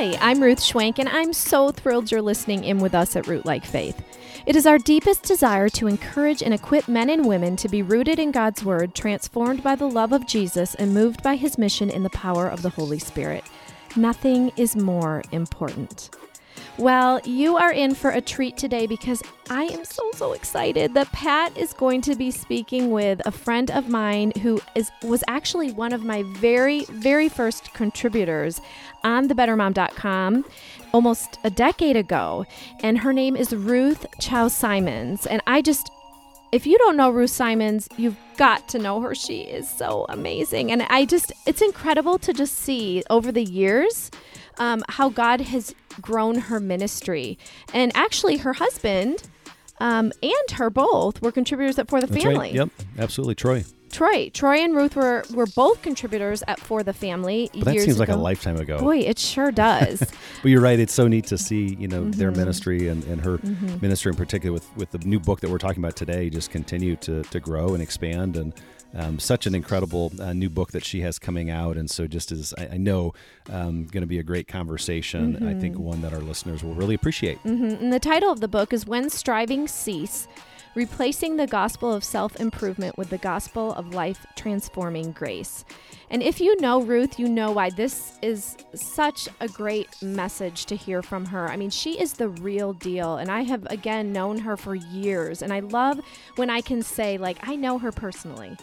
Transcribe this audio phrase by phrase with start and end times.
[0.00, 3.64] Hi, I'm Ruth Schwenk, and I'm so thrilled you're listening in with us at Rootlike
[3.64, 4.00] Faith.
[4.46, 8.20] It is our deepest desire to encourage and equip men and women to be rooted
[8.20, 12.04] in God's Word, transformed by the love of Jesus, and moved by His mission in
[12.04, 13.42] the power of the Holy Spirit.
[13.96, 16.10] Nothing is more important.
[16.78, 19.20] Well, you are in for a treat today because
[19.50, 23.68] I am so so excited that Pat is going to be speaking with a friend
[23.72, 28.60] of mine who is was actually one of my very very first contributors
[29.02, 30.44] on thebettermom.com
[30.92, 32.46] almost a decade ago
[32.80, 35.90] and her name is Ruth Chou Simons and I just
[36.52, 39.14] if you don't know Ruth Simons, you've got to know her.
[39.14, 40.72] She is so amazing.
[40.72, 44.10] And I just, it's incredible to just see over the years
[44.56, 47.38] um, how God has grown her ministry.
[47.72, 49.22] And actually, her husband
[49.80, 52.38] um, and her both were contributors at For the That's Family.
[52.48, 52.54] Right.
[52.54, 53.64] Yep, absolutely, Troy.
[53.90, 57.48] Troy, Troy and Ruth were were both contributors at For the Family.
[57.54, 58.78] But that years seems like a lifetime ago.
[58.80, 60.00] Boy, it sure does.
[60.42, 62.38] But you're right; it's so neat to see, you know, their Mm-hmm.
[62.38, 63.38] ministry and, and her
[63.80, 66.96] ministry in particular with with the new book that we're talking about today, just continue
[66.96, 68.52] to to grow and expand and.
[68.94, 72.32] Um, such an incredible uh, new book that she has coming out, and so just
[72.32, 73.12] as I, I know,
[73.50, 75.46] um, going to be a great conversation.
[75.46, 77.38] I think one that our listeners will really appreciate.
[77.44, 77.80] Mhm.
[77.82, 80.26] And the title of the book is When Strivings Cease
[80.74, 85.64] Replacing the Gospel of Self Improvement with the Gospel of Life Transforming Grace.
[86.10, 90.76] And if you know Ruth, you know why this is such a great message to
[90.76, 91.48] hear from her.
[91.48, 93.16] I mean, she is the real deal.
[93.16, 95.42] And I have, again, known her for years.
[95.42, 96.00] And I love
[96.36, 98.56] when I can say, like, I know her personally.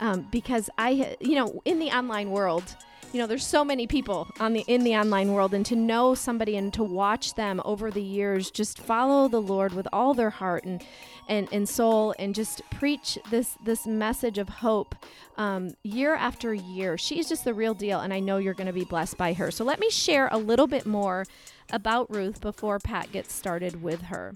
[0.00, 2.76] Um, because I, you know, in the online world,
[3.12, 6.14] you know there's so many people on the in the online world and to know
[6.14, 10.28] somebody and to watch them over the years just follow the lord with all their
[10.28, 10.84] heart and
[11.28, 14.94] and, and soul and just preach this this message of hope
[15.36, 16.96] um, year after year.
[16.96, 19.50] She's just the real deal and i know you're going to be blessed by her.
[19.50, 21.24] So let me share a little bit more
[21.72, 24.32] about ruth before pat gets started with her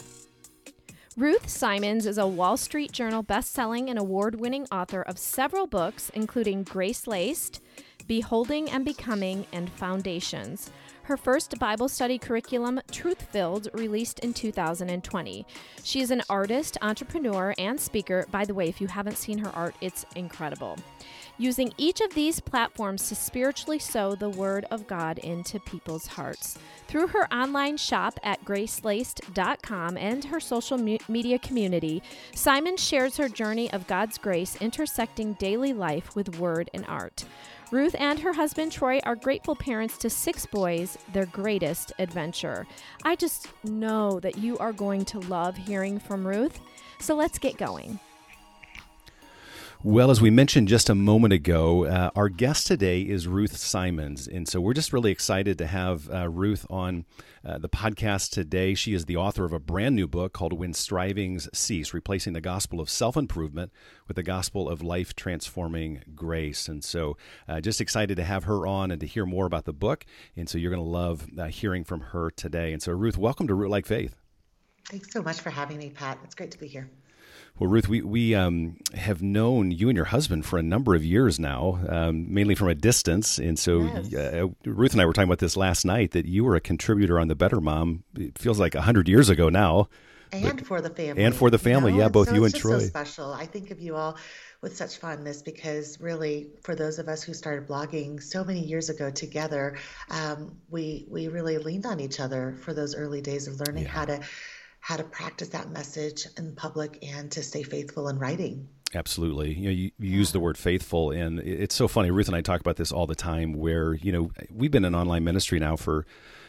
[1.21, 6.65] Ruth Simons is a Wall Street Journal best-selling and award-winning author of several books, including
[6.65, 7.61] GraceLaced,
[8.07, 10.71] Beholding and Becoming, and Foundations.
[11.03, 15.47] Her first Bible study curriculum, TruthFilled, released in 2020.
[15.83, 18.25] She is an artist, entrepreneur, and speaker.
[18.31, 20.79] By the way, if you haven't seen her art, it's incredible.
[21.41, 26.59] Using each of these platforms to spiritually sow the Word of God into people's hearts.
[26.87, 30.77] Through her online shop at gracelaced.com and her social
[31.09, 32.03] media community,
[32.35, 37.25] Simons shares her journey of God's grace intersecting daily life with word and art.
[37.71, 42.67] Ruth and her husband Troy are grateful parents to six boys, their greatest adventure.
[43.03, 46.61] I just know that you are going to love hearing from Ruth.
[46.99, 47.99] So let's get going.
[49.83, 54.29] Well, as we mentioned just a moment ago, uh, our guest today is Ruth Simons.
[54.29, 57.07] And so we're just really excited to have uh, Ruth on
[57.43, 58.75] uh, the podcast today.
[58.75, 62.43] She is the author of a brand new book called When Strivings Cease Replacing the
[62.43, 63.73] Gospel of Self Improvement
[64.07, 66.69] with the Gospel of Life Transforming Grace.
[66.69, 67.17] And so
[67.49, 70.05] uh, just excited to have her on and to hear more about the book.
[70.37, 72.75] And so you're going to love uh, hearing from her today.
[72.75, 74.15] And so, Ruth, welcome to Rootlike Faith.
[74.91, 76.19] Thanks so much for having me, Pat.
[76.23, 76.91] It's great to be here.
[77.61, 81.05] Well, Ruth, we, we um, have known you and your husband for a number of
[81.05, 83.37] years now, um, mainly from a distance.
[83.37, 84.15] And so, Yes.
[84.15, 87.21] uh, Ruth and I were talking about this last night that you were a contributor
[87.21, 88.03] on The Better Mom.
[88.17, 89.91] It feels like 100 years ago now.
[90.33, 91.23] And for the family.
[91.25, 93.33] and for the family, yeah, both so you and just so special.
[93.33, 94.17] I think of you all
[94.63, 98.91] with such fondness because really, for those of us who started blogging so many years
[98.91, 99.77] ago together,
[100.09, 104.05] um, we we really leaned on each other for those early days of learning how
[104.05, 104.21] to
[104.81, 108.69] how to practice that message in public and to stay faithful in writing.
[108.95, 109.55] Absolutely.
[109.55, 112.11] You know, you, you use the word faithful, and it's so funny.
[112.11, 113.53] Ruth and I talk about this all the time.
[113.53, 116.07] Where you know we've been in online ministry now for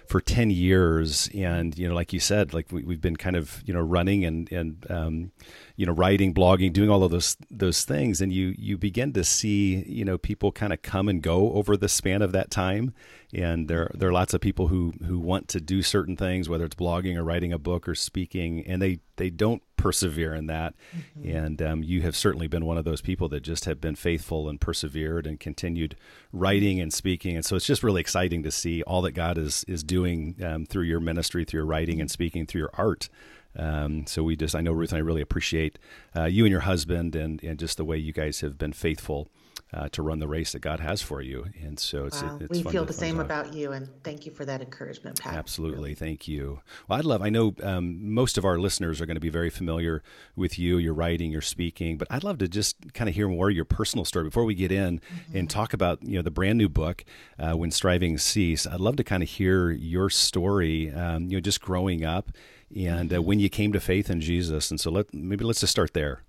[0.08, 3.62] for ten years, and you know, like you said, like we, we've been kind of
[3.66, 5.31] you know running and and um,
[5.76, 9.24] you know writing, blogging, doing all of those those things, and you you begin to
[9.24, 12.94] see you know people kind of come and go over the span of that time,
[13.34, 16.66] and there there are lots of people who who want to do certain things, whether
[16.66, 20.75] it's blogging or writing a book or speaking, and they they don't persevere in that.
[21.24, 24.48] And um, you have certainly been one of those people that just have been faithful
[24.48, 25.95] and persevered and continued
[26.31, 27.36] writing and speaking.
[27.36, 30.66] And so it's just really exciting to see all that God is is doing um,
[30.66, 33.10] through your ministry, through your writing and speaking, through your art.
[33.56, 35.77] Um, so we just, I know Ruth and I really appreciate
[36.15, 39.30] uh, you and your husband and, and just the way you guys have been faithful
[39.74, 41.45] uh, to run the race that God has for you.
[41.63, 42.38] And so it's, wow.
[42.42, 45.33] it's we feel to, the same about you, and thank you for that encouragement, Pat.
[45.33, 46.59] Absolutely, thank you.
[46.88, 47.21] Well, I'd love.
[47.21, 50.04] I know um, most of our listeners are going to be very familiar
[50.36, 53.50] with you, your writing, your speaking, but I'd love to just kind of hear more
[53.50, 55.38] of your personal story before we get in mm-hmm.
[55.38, 57.06] and talk about you know the brand new book,
[57.39, 58.68] uh, When Strivings Cease.
[58.68, 60.92] I'd love to kind of hear your story.
[60.92, 62.31] Um, you know, just growing up
[62.75, 64.71] and uh, when you came to faith in Jesus.
[64.71, 66.23] And so let maybe let's just start there.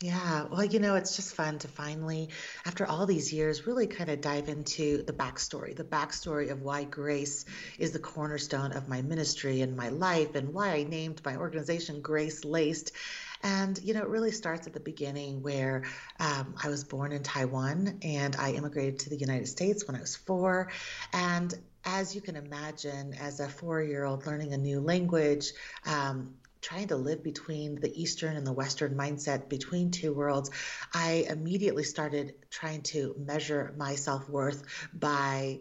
[0.00, 2.28] Yeah, well, you know, it's just fun to finally,
[2.64, 6.84] after all these years, really kind of dive into the backstory, the backstory of why
[6.84, 7.44] grace
[7.80, 12.00] is the cornerstone of my ministry and my life, and why I named my organization
[12.00, 12.92] GraceLaced.
[13.42, 15.82] And, you know, it really starts at the beginning where
[16.20, 20.00] um, I was born in Taiwan and I immigrated to the United States when I
[20.00, 20.70] was four.
[21.12, 21.52] And
[21.90, 25.52] as you can imagine, as a four year old learning a new language,
[25.86, 30.50] um, trying to live between the Eastern and the Western mindset, between two worlds,
[30.92, 34.62] I immediately started trying to measure my self worth
[34.92, 35.60] by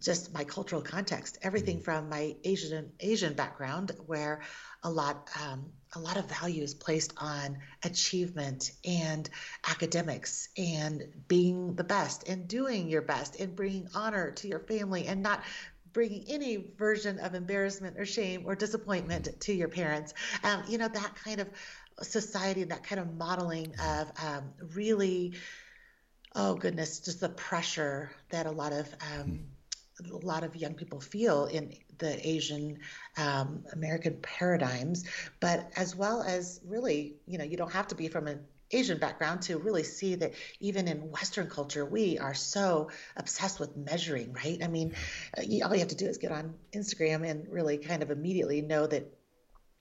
[0.00, 1.84] just my cultural context, everything mm-hmm.
[1.84, 4.40] from my Asian Asian background, where
[4.82, 9.28] a lot um, a lot of value is placed on achievement and
[9.68, 15.06] academics and being the best and doing your best and bringing honor to your family
[15.06, 15.42] and not
[15.92, 20.14] bringing any version of embarrassment or shame or disappointment to your parents.
[20.42, 21.48] Um, you know, that kind of
[22.00, 25.34] society, and that kind of modeling of um, really,
[26.34, 29.40] oh goodness, just the pressure that a lot of um,
[30.00, 32.78] a lot of young people feel in the Asian
[33.16, 35.04] um, American paradigms,
[35.40, 38.40] but as well as really, you know, you don't have to be from an
[38.72, 43.76] Asian background to really see that even in Western culture, we are so obsessed with
[43.76, 44.58] measuring, right?
[44.62, 44.94] I mean,
[45.36, 48.62] uh, all you have to do is get on Instagram and really kind of immediately
[48.62, 49.12] know that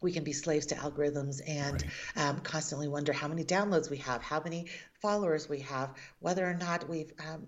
[0.02, 1.84] we can be slaves to algorithms and
[2.16, 2.26] right.
[2.26, 4.68] um, constantly wonder how many downloads we have, how many
[5.02, 7.48] followers we have, whether or not we've um,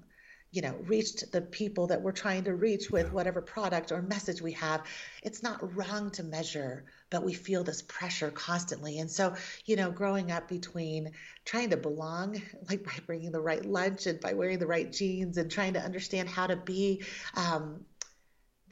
[0.53, 4.41] you know reached the people that we're trying to reach with whatever product or message
[4.41, 4.83] we have.
[5.21, 8.97] It's not wrong to measure but we feel this pressure constantly.
[8.99, 9.35] And so
[9.65, 11.11] you know growing up between
[11.45, 15.37] trying to belong like by bringing the right lunch and by wearing the right jeans
[15.37, 17.03] and trying to understand how to be
[17.35, 17.85] um,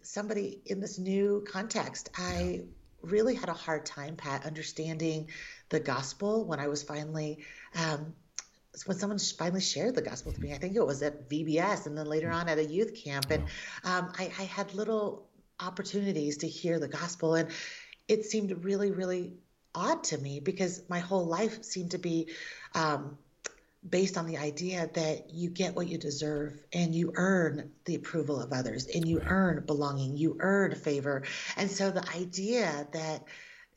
[0.04, 2.62] somebody in this new context i
[3.02, 5.28] really had a hard time pat understanding
[5.70, 7.40] the gospel when i was finally
[7.76, 8.14] um,
[8.86, 10.54] when someone finally shared the gospel to me.
[10.54, 13.30] I think it was at VBS and then later on at a youth camp.
[13.30, 13.44] And
[13.84, 15.28] um, I, I, had little
[15.60, 17.36] opportunities to hear the gospel.
[17.36, 17.50] And
[18.08, 19.34] it seemed really, really
[19.76, 22.30] odd to me because my whole life seemed to be
[22.74, 23.18] um,
[23.88, 28.40] based on the idea that you get what you deserve and you earn the approval
[28.40, 31.24] of others and you earn belonging, you earn favor.
[31.58, 33.26] And so the idea that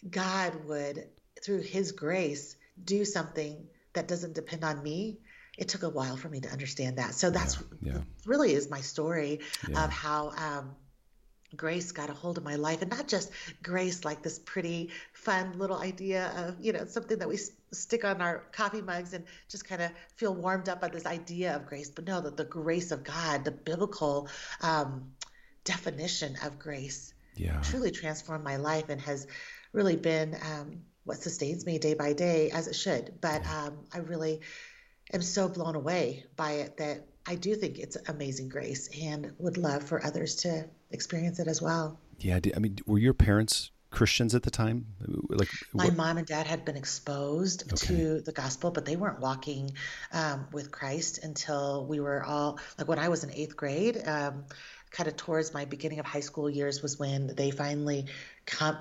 [0.09, 1.09] God would,
[1.43, 5.19] through his grace, do something that doesn't depend on me
[5.57, 7.99] it took a while for me to understand that so that's yeah, yeah.
[8.27, 9.85] really is my story yeah.
[9.85, 10.75] of how um,
[11.57, 13.31] grace got a hold of my life and not just
[13.63, 17.39] grace like this pretty fun little idea of you know something that we
[17.73, 21.55] stick on our coffee mugs and just kind of feel warmed up by this idea
[21.55, 24.29] of grace but no that the grace of god the biblical
[24.63, 25.13] um,
[25.65, 27.61] definition of grace yeah.
[27.63, 29.27] truly transformed my life and has
[29.73, 33.15] really been um, what sustains me day by day as it should.
[33.21, 34.41] But um, I really
[35.13, 39.57] am so blown away by it that I do think it's amazing grace and would
[39.57, 41.99] love for others to experience it as well.
[42.19, 44.87] Yeah, I mean, were your parents Christians at the time?
[45.29, 45.97] Like my what?
[45.97, 47.87] mom and dad had been exposed okay.
[47.87, 49.71] to the gospel, but they weren't walking
[50.13, 54.03] um, with Christ until we were all like when I was in eighth grade.
[54.07, 54.45] Um,
[54.91, 58.07] kind of towards my beginning of high school years was when they finally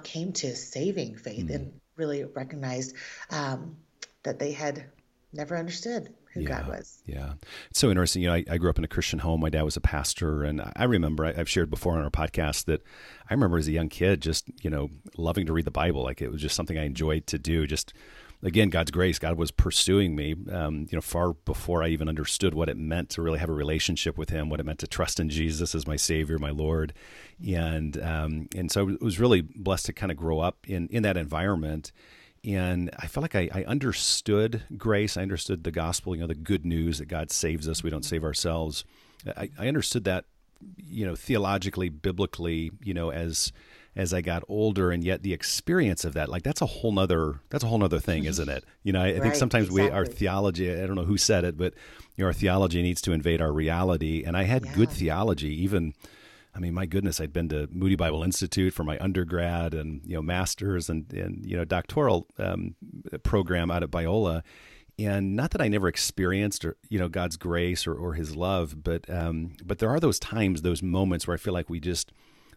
[0.03, 1.55] came to saving faith mm.
[1.55, 2.95] and really recognized
[3.29, 3.77] um,
[4.23, 4.85] that they had
[5.31, 7.03] never understood who yeah, God was.
[7.05, 7.33] Yeah.
[7.69, 8.23] It's so interesting.
[8.23, 9.41] You know, I, I, grew up in a Christian home.
[9.41, 10.43] My dad was a pastor.
[10.43, 12.81] And I remember, I, have shared before on our podcast that
[13.29, 16.03] I remember as a young kid just, you know, loving to read the Bible.
[16.03, 17.67] Like it was just something I enjoyed to do.
[17.67, 17.93] Just,
[18.43, 22.53] again, God's grace, God was pursuing me, um, you know, far before I even understood
[22.53, 25.19] what it meant to really have a relationship with Him, what it meant to trust
[25.19, 26.93] in Jesus as my Savior, my Lord.
[27.45, 31.03] And, um, and so I was really blessed to kind of grow up in, in
[31.03, 31.91] that environment
[32.45, 35.15] and I felt like I, I, understood grace.
[35.15, 37.83] I understood the gospel, you know, the good news that God saves us.
[37.83, 38.83] We don't save ourselves.
[39.37, 40.25] I, I understood that,
[40.75, 43.53] you know, theologically, biblically, you know, as
[43.95, 47.41] as I got older, and yet the experience of that, like that's a whole nother
[47.49, 48.63] that's a whole nother thing, isn't it?
[48.85, 49.89] You know, I, right, think sometimes exactly.
[49.89, 50.69] we our theology.
[50.69, 51.73] I don't know who said it, but
[52.17, 54.25] you know, our theology needs to invade our reality.
[54.25, 54.73] And I had yeah.
[54.73, 55.93] good theology, even
[56.55, 60.15] I mean, my goodness, I'd been to Moody Bible Institute for my undergrad and you
[60.15, 62.75] know masters and and you know doctoral um,
[63.23, 64.43] program out at Biola,
[64.99, 68.83] and not that I never experienced or you know God's grace or, or His love,
[68.83, 72.11] but um, but there are those times, those moments where I feel like we just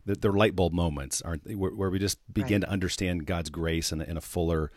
[0.07, 1.55] they're light bulb moments, aren't they?
[1.55, 2.69] Where, where we just begin right.
[2.69, 4.71] to understand God's grace in a, in a fuller,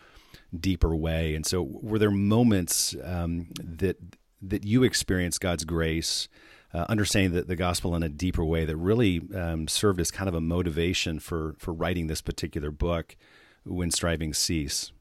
[0.58, 1.34] deeper way.
[1.34, 3.96] And so, were there moments um, that
[4.42, 6.28] that you experienced God's grace?
[6.72, 10.28] Uh, understanding the, the gospel in a deeper way that really um, served as kind
[10.28, 13.16] of a motivation for for writing this particular book
[13.64, 14.92] when striving cease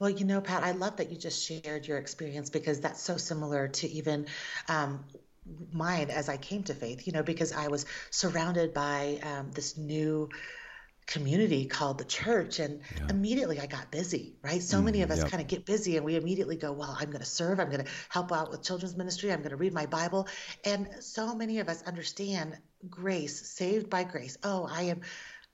[0.00, 3.18] well, you know, Pat, I love that you just shared your experience because that's so
[3.18, 4.26] similar to even
[4.66, 5.04] um,
[5.72, 9.76] mine as I came to faith, you know, because I was surrounded by um, this
[9.76, 10.28] new
[11.06, 13.08] community called the church and yeah.
[13.10, 14.62] immediately I got busy, right?
[14.62, 15.28] So mm, many of us yep.
[15.28, 17.84] kind of get busy and we immediately go, well, I'm going to serve, I'm going
[17.84, 20.28] to help out with children's ministry, I'm going to read my Bible.
[20.64, 22.56] And so many of us understand
[22.88, 24.38] grace, saved by grace.
[24.44, 25.00] Oh, I am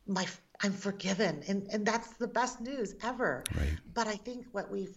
[0.07, 0.27] my
[0.63, 1.43] I'm forgiven.
[1.49, 3.43] And and that's the best news ever.
[3.55, 3.79] Right.
[3.95, 4.97] But I think what we've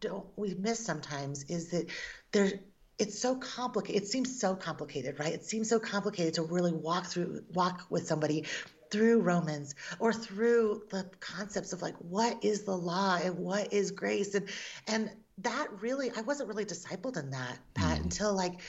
[0.00, 1.86] don't we miss sometimes is that
[2.32, 2.50] there
[2.98, 4.02] it's so complicated.
[4.02, 5.32] It seems so complicated, right?
[5.32, 8.44] It seems so complicated to really walk through walk with somebody
[8.90, 13.90] through Romans or through the concepts of like what is the law and what is
[13.90, 14.48] grace and
[14.86, 18.04] and that really I wasn't really discipled in that Pat mm.
[18.04, 18.60] until like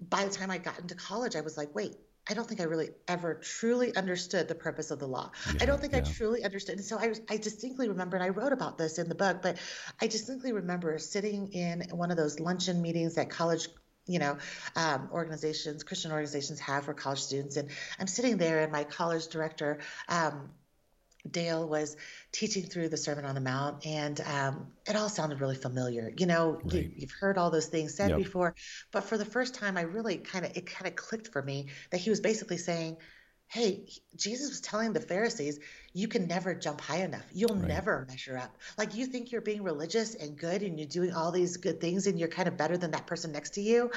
[0.00, 1.96] by the time I got into college I was like wait
[2.28, 5.30] I don't think I really ever truly understood the purpose of the law.
[5.46, 6.00] Yeah, I don't think yeah.
[6.00, 6.76] I truly understood.
[6.76, 9.58] And so I, I distinctly remember, and I wrote about this in the book, but
[10.00, 13.68] I distinctly remember sitting in one of those luncheon meetings that college
[14.06, 14.38] you know,
[14.74, 17.56] um, organizations, Christian organizations have for college students.
[17.56, 20.50] And I'm sitting there, and my college director um,
[21.28, 21.96] Dale was
[22.32, 26.12] teaching through the Sermon on the Mount, and um, it all sounded really familiar.
[26.16, 26.90] You know, right.
[26.94, 28.18] you, have heard all those things said yep.
[28.18, 28.54] before,
[28.90, 31.68] but for the first time, I really kind of it kind of clicked for me
[31.90, 32.96] that he was basically saying,
[33.48, 33.86] "Hey,
[34.16, 35.58] Jesus was telling the Pharisees,
[35.92, 37.26] you can never jump high enough.
[37.32, 37.68] You'll right.
[37.68, 38.56] never measure up.
[38.78, 42.06] Like you think you're being religious and good, and you're doing all these good things,
[42.06, 43.90] and you're kind of better than that person next to you."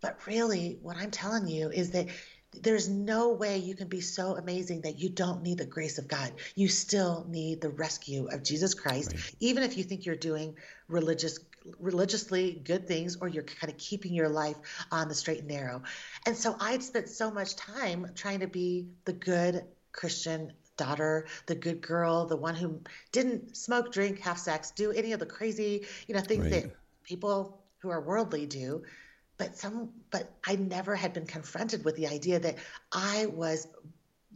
[0.00, 2.08] But really, what I'm telling you is that
[2.62, 6.08] there's no way you can be so amazing that you don't need the grace of
[6.08, 6.32] God.
[6.54, 9.34] You still need the rescue of Jesus Christ, right.
[9.40, 10.56] even if you think you're doing
[10.88, 11.40] religious
[11.80, 14.56] religiously good things or you're kind of keeping your life
[14.92, 15.82] on the straight and narrow.
[16.24, 21.54] And so I'd spent so much time trying to be the good Christian daughter, the
[21.54, 22.80] good girl, the one who
[23.12, 26.62] didn't smoke, drink, have sex, do any of the crazy, you know, things right.
[26.62, 28.82] that people who are worldly do
[29.38, 32.56] but some but I never had been confronted with the idea that
[32.92, 33.66] I was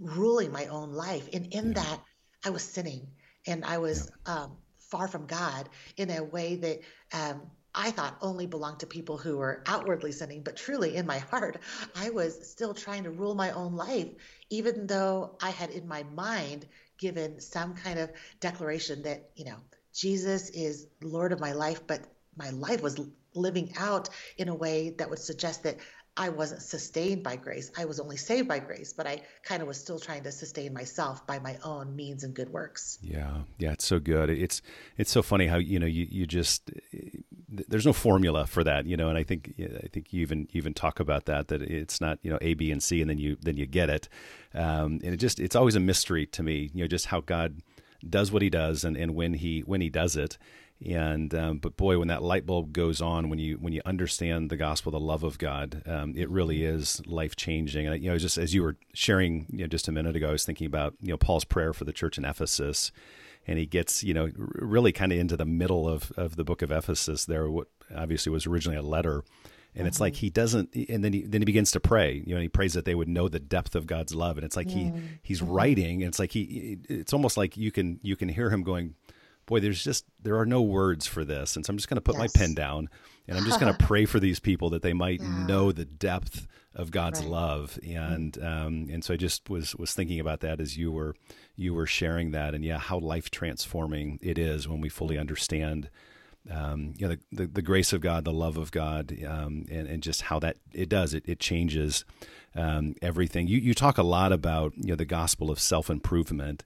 [0.00, 1.72] ruling my own life and in yeah.
[1.74, 2.00] that
[2.44, 3.08] I was sinning
[3.46, 4.34] and I was yeah.
[4.34, 6.80] um, far from God in a way that
[7.12, 7.42] um,
[7.74, 11.58] I thought only belonged to people who were outwardly sinning, but truly in my heart,
[11.94, 14.08] I was still trying to rule my own life,
[14.50, 16.66] even though I had in my mind
[16.98, 19.56] given some kind of declaration that, you know,
[19.94, 22.00] Jesus is Lord of my life, but
[22.36, 23.00] my life was
[23.34, 25.76] living out in a way that would suggest that
[26.16, 27.70] I wasn't sustained by grace.
[27.78, 30.74] I was only saved by grace, but I kind of was still trying to sustain
[30.74, 32.98] myself by my own means and good works.
[33.00, 34.28] Yeah, yeah, it's so good.
[34.28, 34.60] It's
[34.98, 36.70] it's so funny how you know you you just
[37.48, 39.08] there's no formula for that, you know.
[39.08, 42.30] And I think I think you even even talk about that that it's not you
[42.30, 44.08] know A, B, and C, and then you then you get it.
[44.52, 47.62] Um, and it just it's always a mystery to me, you know, just how God
[48.06, 50.38] does what He does and and when He when He does it
[50.86, 54.50] and um, but boy when that light bulb goes on when you when you understand
[54.50, 58.16] the gospel the love of god um, it really is life changing and you know
[58.16, 60.94] just as you were sharing you know just a minute ago i was thinking about
[61.00, 62.92] you know paul's prayer for the church in ephesus.
[63.46, 66.60] And he gets you know really kind of into the middle of of the book
[66.60, 69.24] of ephesus there what obviously was originally a letter.
[69.74, 70.20] And it's like mm-hmm.
[70.20, 72.84] he doesn't and then he then he begins to pray you know he prays that
[72.84, 74.36] they would know the depth of god's love.
[74.36, 75.52] And it's like he he's mm-hmm.
[75.52, 76.02] writing.
[76.02, 78.94] And it's like he it's almost like you can you can hear him going
[79.50, 82.00] boy, there's just there are no words for this, and so I'm just going to
[82.00, 82.20] put yes.
[82.20, 82.88] my pen down,
[83.28, 85.46] and I'm just going to pray for these people that they might yeah.
[85.46, 87.28] know the depth of God's right.
[87.28, 91.14] love, and um, and so I just was was thinking about that as you were
[91.56, 95.90] you were sharing that, and yeah, how life transforming it is when we fully understand.
[96.50, 99.86] Um, you know the, the, the, grace of God, the love of God, um, and,
[99.86, 102.06] and just how that it does it it changes
[102.54, 103.46] um, everything.
[103.46, 106.64] You you talk a lot about you know the gospel of self improvement,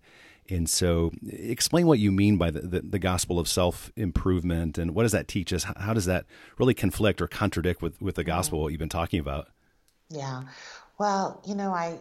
[0.50, 4.94] and so, explain what you mean by the, the, the gospel of self improvement and
[4.94, 5.64] what does that teach us?
[5.64, 6.26] How does that
[6.58, 9.48] really conflict or contradict with, with the gospel, what you've been talking about?
[10.10, 10.42] Yeah.
[10.98, 11.98] Well, you know, I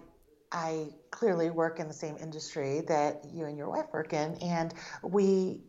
[0.51, 4.73] I clearly work in the same industry that you and your wife work in, and
[5.01, 5.61] we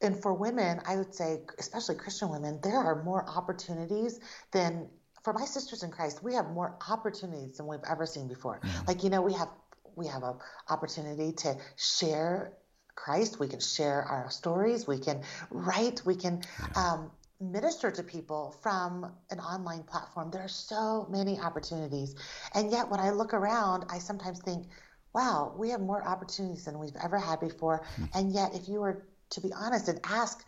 [0.00, 4.20] and for women, I would say, especially Christian women, there are more opportunities
[4.52, 4.88] than
[5.24, 6.22] for my sisters in Christ.
[6.22, 8.60] We have more opportunities than we've ever seen before.
[8.60, 8.86] Mm-hmm.
[8.86, 9.48] Like you know, we have
[9.98, 10.34] we have an
[10.70, 12.52] opportunity to share
[12.94, 13.38] Christ.
[13.38, 14.86] We can share our stories.
[14.86, 16.02] We can write.
[16.06, 16.42] We can
[16.74, 20.30] um, minister to people from an online platform.
[20.30, 22.14] There are so many opportunities.
[22.54, 24.66] And yet, when I look around, I sometimes think,
[25.14, 27.82] wow, we have more opportunities than we've ever had before.
[27.82, 28.18] Mm-hmm.
[28.18, 30.44] And yet, if you were to be honest and ask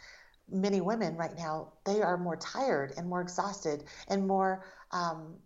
[0.50, 5.36] many women right now, they are more tired and more exhausted and more um,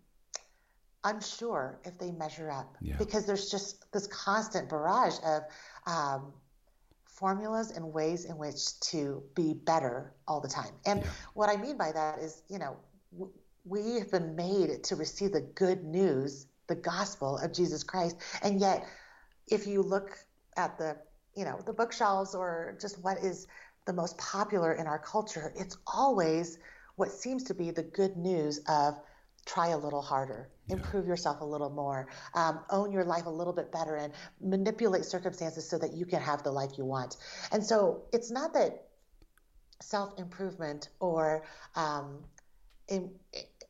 [1.05, 2.95] unsure if they measure up yeah.
[2.97, 5.43] because there's just this constant barrage of
[5.87, 6.33] um,
[7.05, 10.73] formulas and ways in which to be better all the time.
[10.85, 11.07] And yeah.
[11.33, 12.75] what I mean by that is, you know,
[13.13, 13.31] w-
[13.63, 18.17] we have been made to receive the good news, the gospel of Jesus Christ.
[18.43, 18.85] And yet,
[19.47, 20.17] if you look
[20.57, 20.97] at the,
[21.35, 23.47] you know, the bookshelves or just what is
[23.85, 26.57] the most popular in our culture, it's always
[26.95, 28.99] what seems to be the good news of
[29.45, 30.75] try a little harder, yeah.
[30.75, 35.05] improve yourself a little more, um, own your life a little bit better, and manipulate
[35.05, 37.17] circumstances so that you can have the life you want.
[37.51, 38.87] And so it's not that
[39.81, 42.23] self improvement or, um,
[42.87, 43.11] in,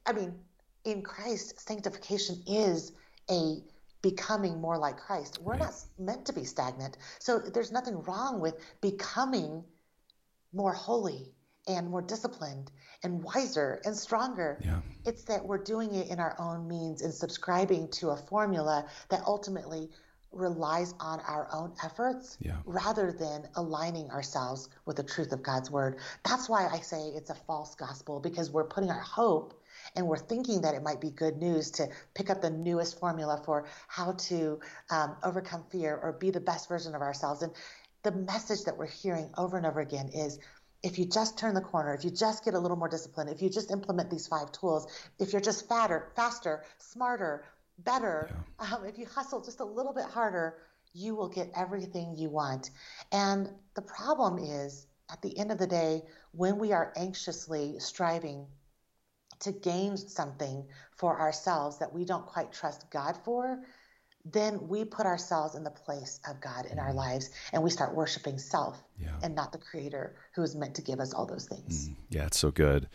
[0.06, 0.34] I mean,
[0.86, 2.92] in Christ, sanctification is
[3.30, 3.58] a
[4.02, 5.40] becoming more like Christ.
[5.42, 5.62] We're right.
[5.62, 6.98] not meant to be stagnant.
[7.20, 9.64] So there's nothing wrong with becoming
[10.54, 11.35] more holy
[11.68, 12.72] and more disciplined
[13.04, 14.60] and wiser and stronger.
[14.64, 14.80] Yeah.
[15.06, 19.22] It's that we're doing it in our own means and subscribing to a formula that
[19.26, 19.90] ultimately
[20.36, 22.58] relies on our own efforts yeah.
[22.66, 25.98] rather than aligning ourselves with the truth of God's word.
[26.24, 29.60] That's why I say it's a false gospel because we're putting our hope
[29.96, 33.42] and we're thinking that it might be good news to pick up the newest formula
[33.46, 37.42] for how to um, overcome fear or be the best version of ourselves.
[37.42, 37.54] And
[38.04, 40.40] the message that we're hearing over and over again is
[40.86, 43.42] if you just turn the corner, if you just get a little more discipline, if
[43.42, 44.86] you just implement these five tools,
[45.18, 47.44] if you're just fatter, faster, smarter,
[47.80, 48.30] better,
[48.62, 48.76] yeah.
[48.76, 50.58] um, if you hustle just a little bit harder,
[50.94, 52.70] you will get everything you want.
[53.12, 58.46] And the problem is, at the end of the day, when we are anxiously striving
[59.40, 63.60] to gain something for ourselves that we don't quite trust God for,
[64.26, 66.98] then we put ourselves in the place of God in our mm-hmm.
[66.98, 69.10] lives and we start worshiping self yeah.
[69.22, 71.90] and not the creator who is meant to give us all those things.
[71.90, 72.90] Mm, yeah, it's so good.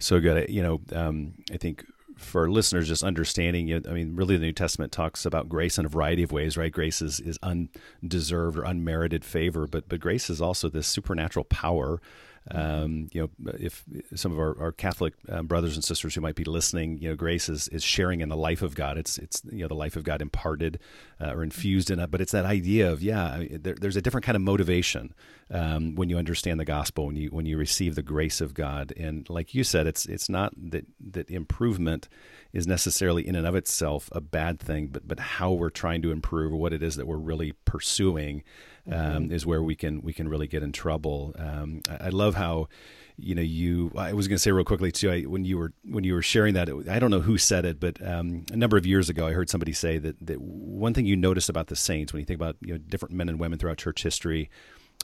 [0.00, 0.50] So good.
[0.50, 1.84] You know, um, I think
[2.18, 5.88] for listeners, just understanding I mean, really the New Testament talks about grace in a
[5.88, 6.72] variety of ways, right?
[6.72, 12.00] Grace is, is undeserved or unmerited favor, but, but grace is also this supernatural power
[12.50, 16.34] um, you know, if some of our, our Catholic um, brothers and sisters who might
[16.34, 18.98] be listening, you know, grace is, is sharing in the life of God.
[18.98, 20.80] It's it's you know the life of God imparted
[21.20, 22.10] uh, or infused in it.
[22.10, 25.14] But it's that idea of yeah, there, there's a different kind of motivation
[25.50, 28.92] um, when you understand the gospel when you when you receive the grace of God.
[28.96, 32.08] And like you said, it's it's not that that improvement
[32.52, 36.10] is necessarily in and of itself a bad thing, but but how we're trying to
[36.10, 38.42] improve or what it is that we're really pursuing
[38.90, 39.32] um, mm-hmm.
[39.32, 41.34] is where we can we can really get in trouble.
[41.38, 42.68] Um, I, I, love how
[43.16, 43.92] you know you.
[43.96, 45.10] I was going to say real quickly too.
[45.10, 47.80] I, when you were when you were sharing that, I don't know who said it,
[47.80, 51.06] but um, a number of years ago, I heard somebody say that that one thing
[51.06, 53.58] you notice about the saints when you think about you know different men and women
[53.58, 54.50] throughout church history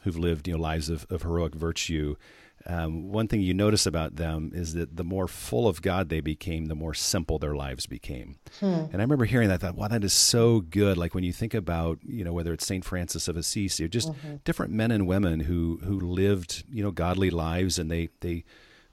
[0.02, 2.14] who've lived you know lives of, of heroic virtue
[2.68, 6.20] um, one thing you notice about them is that the more full of God they
[6.20, 8.36] became, the more simple their lives became.
[8.60, 8.66] Hmm.
[8.92, 10.98] And I remember hearing that, I thought, wow, that is so good.
[10.98, 12.84] Like when you think about, you know, whether it's St.
[12.84, 14.36] Francis of Assisi or just mm-hmm.
[14.44, 18.44] different men and women who, who lived, you know, godly lives and they, they,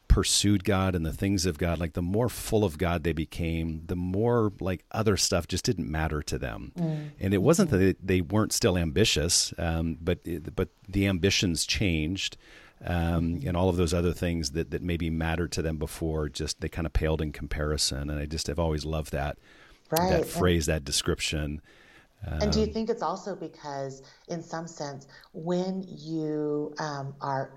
[0.07, 3.81] pursued God and the things of God, like the more full of God they became,
[3.87, 6.71] the more like other stuff just didn't matter to them.
[6.77, 7.09] Mm.
[7.19, 10.19] And it wasn't that they, they weren't still ambitious, um, but
[10.55, 12.37] but the ambitions changed
[12.85, 16.61] um, and all of those other things that, that maybe mattered to them before, just
[16.61, 18.09] they kind of paled in comparison.
[18.09, 19.37] And I just have always loved that
[19.91, 20.09] right.
[20.11, 21.61] that phrase, and, that description.
[22.25, 27.15] Um, and do you um, think it's also because, in some sense, when you um,
[27.21, 27.51] are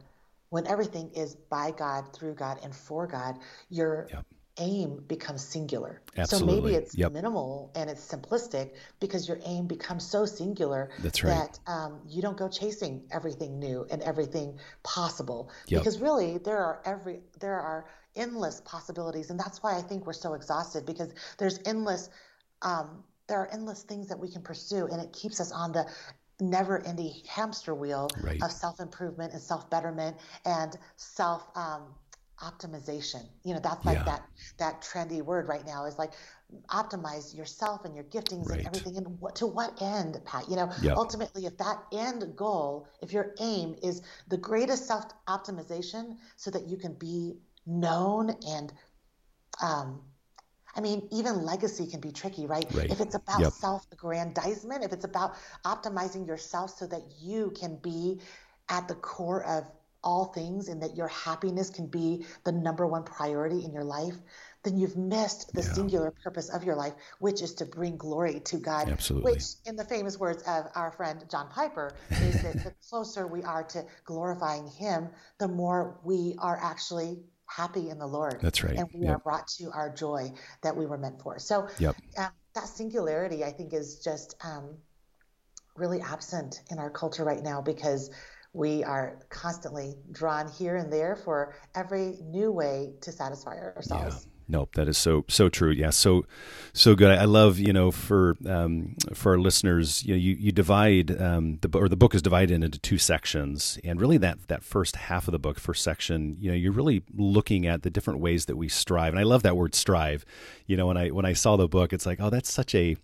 [0.50, 3.36] when everything is by God, through God, and for God,
[3.68, 4.24] you're yep
[4.58, 6.00] aim becomes singular.
[6.16, 6.56] Absolutely.
[6.56, 7.12] So maybe it's yep.
[7.12, 11.30] minimal and it's simplistic because your aim becomes so singular That's right.
[11.30, 15.50] that um, you don't go chasing everything new and everything possible.
[15.68, 15.80] Yep.
[15.80, 20.12] Because really, there are every there are endless possibilities, and that's why I think we're
[20.12, 22.10] so exhausted because there's endless.
[22.62, 25.86] Um, there are endless things that we can pursue, and it keeps us on the
[26.40, 28.42] never ending hamster wheel right.
[28.42, 31.82] of self improvement and self betterment and self um,
[32.42, 34.04] optimization you know that's like yeah.
[34.04, 34.22] that
[34.58, 36.12] that trendy word right now is like
[36.68, 38.58] optimize yourself and your giftings right.
[38.58, 40.96] and everything and what to what end pat you know yep.
[40.96, 46.68] ultimately if that end goal if your aim is the greatest self optimization so that
[46.68, 47.34] you can be
[47.66, 48.72] known and
[49.62, 50.00] um
[50.76, 52.64] I mean, even legacy can be tricky, right?
[52.72, 52.88] right.
[52.88, 53.52] If it's about yep.
[53.52, 58.20] self aggrandizement, if it's about optimizing yourself so that you can be
[58.68, 59.64] at the core of
[60.02, 64.14] all things and that your happiness can be the number one priority in your life,
[64.62, 65.72] then you've missed the yeah.
[65.72, 68.88] singular purpose of your life, which is to bring glory to God.
[68.88, 69.32] Absolutely.
[69.32, 73.42] Which, in the famous words of our friend John Piper, is that the closer we
[73.42, 75.08] are to glorifying Him,
[75.38, 78.38] the more we are actually happy in the Lord.
[78.42, 78.76] That's right.
[78.76, 79.16] And we yep.
[79.16, 80.32] are brought to our joy
[80.62, 81.38] that we were meant for.
[81.38, 81.96] So yep.
[82.18, 84.76] um, that singularity, I think, is just um,
[85.76, 88.10] really absent in our culture right now because
[88.52, 94.26] we are constantly drawn here and there for every new way to satisfy ourselves.
[94.26, 94.32] Yeah.
[94.50, 95.70] Nope, that is so so true.
[95.70, 96.24] Yeah, so
[96.72, 97.10] so good.
[97.10, 101.58] I love you know for um, for our listeners, you know, you you divide um,
[101.60, 105.28] the or the book is divided into two sections, and really that that first half
[105.28, 108.56] of the book, first section, you know, you're really looking at the different ways that
[108.56, 110.24] we strive, and I love that word strive.
[110.66, 112.96] You know, when I when I saw the book, it's like, oh, that's such a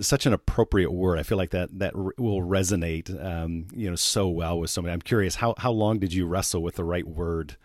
[0.00, 1.18] such an appropriate word.
[1.18, 4.92] I feel like that that will resonate, um, you know, so well with somebody.
[4.92, 7.56] I'm curious how how long did you wrestle with the right word?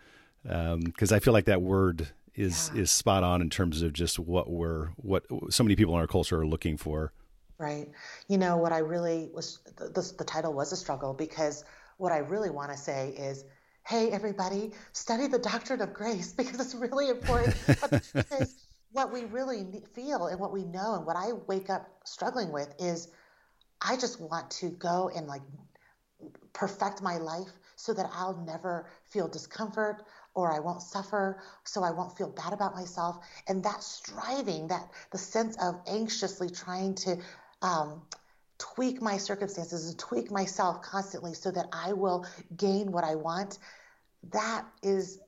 [0.42, 2.82] Because um, I feel like that word is yeah.
[2.82, 6.06] is spot on in terms of just what we're what so many people in our
[6.06, 7.12] culture are looking for.
[7.58, 7.88] Right.
[8.28, 11.64] You know what I really was the, the, the title was a struggle because
[11.98, 13.44] what I really want to say is
[13.86, 18.63] hey everybody study the doctrine of grace because it's really important the truth is
[18.94, 22.72] what we really feel and what we know and what I wake up struggling with
[22.78, 23.08] is
[23.80, 25.42] I just want to go and like
[26.52, 30.04] perfect my life so that I'll never feel discomfort
[30.34, 33.18] or I won't suffer so I won't feel bad about myself.
[33.48, 37.18] And that striving that the sense of anxiously trying to
[37.62, 38.00] um,
[38.58, 42.26] tweak my circumstances and tweak myself constantly so that I will
[42.56, 43.58] gain what I want
[44.32, 45.18] that is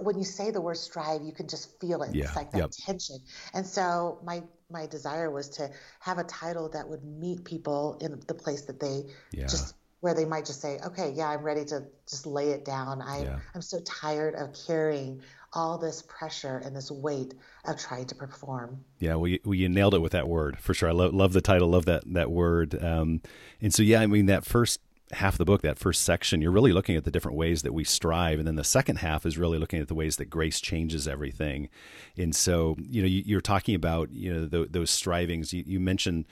[0.00, 2.14] when you say the word strive, you can just feel it.
[2.14, 2.70] Yeah, it's like that yep.
[2.72, 3.18] tension.
[3.54, 8.20] And so my my desire was to have a title that would meet people in
[8.26, 9.46] the place that they yeah.
[9.46, 13.02] just where they might just say, okay, yeah, I'm ready to just lay it down.
[13.02, 13.38] I yeah.
[13.54, 18.84] I'm so tired of carrying all this pressure and this weight of trying to perform.
[18.98, 20.90] Yeah, well, you, well, you nailed it with that word for sure.
[20.90, 22.82] I lo- love the title, love that that word.
[22.82, 23.22] Um,
[23.60, 24.80] and so, yeah, I mean, that first
[25.12, 27.84] half the book, that first section, you're really looking at the different ways that we
[27.84, 31.08] strive, and then the second half is really looking at the ways that grace changes
[31.08, 31.68] everything.
[32.16, 35.52] And so, you know, you, are talking about you know the, those strivings.
[35.52, 36.26] You, you, mentioned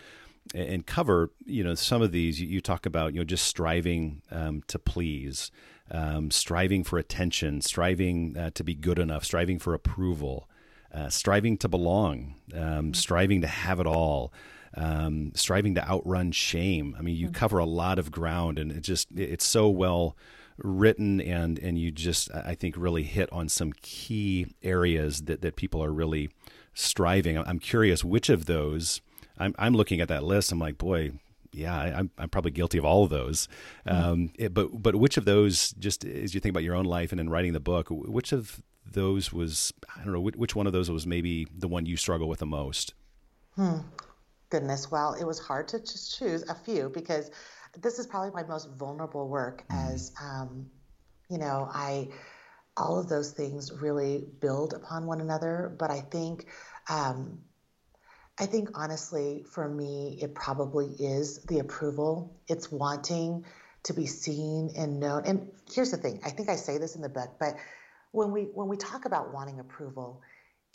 [0.54, 2.40] and cover you know some of these.
[2.40, 5.50] You, you talk about you know just striving um, to please,
[5.90, 10.48] um, striving for attention, striving uh, to be good enough, striving for approval.
[10.94, 14.32] Uh, striving to belong, um, striving to have it all,
[14.76, 16.94] um, striving to outrun shame.
[16.98, 17.34] I mean, you mm-hmm.
[17.34, 20.16] cover a lot of ground, and it just it's so well
[20.58, 25.56] written, and and you just I think really hit on some key areas that that
[25.56, 26.28] people are really
[26.74, 27.38] striving.
[27.38, 29.00] I'm curious which of those.
[29.38, 30.52] I'm I'm looking at that list.
[30.52, 31.12] I'm like, boy,
[31.52, 33.48] yeah, I, am I'm probably guilty of all of those.
[33.86, 34.08] Mm-hmm.
[34.08, 37.12] Um, it, but but which of those, just as you think about your own life
[37.12, 40.66] and in writing the book, which of those was I don't know which, which one
[40.66, 42.92] of those was maybe the one you struggle with the most?
[43.54, 43.78] Hmm
[44.50, 47.30] goodness, well, it was hard to just choose a few because
[47.80, 49.92] this is probably my most vulnerable work mm.
[49.92, 50.66] as, um,
[51.28, 52.08] you know, I,
[52.76, 55.74] all of those things really build upon one another.
[55.78, 56.46] But I think,
[56.88, 57.40] um,
[58.38, 62.36] I think honestly, for me, it probably is the approval.
[62.48, 63.44] It's wanting
[63.84, 65.22] to be seen and known.
[65.24, 67.54] And here's the thing: I think I say this in the book, but
[68.12, 70.20] when we when we talk about wanting approval,